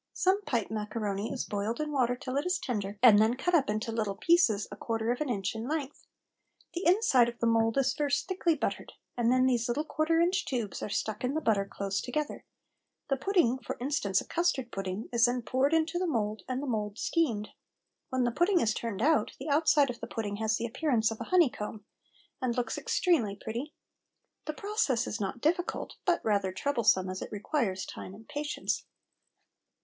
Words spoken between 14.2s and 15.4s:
custard pudding, is